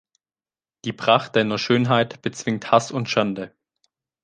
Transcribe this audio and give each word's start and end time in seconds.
Die 0.83 0.93
Pracht 0.93 1.35
Deiner 1.35 1.59
Schönheit 1.59 2.23
bezwingt 2.23 2.71
Hass 2.71 2.89
und 2.89 3.07
Schande. 3.07 3.53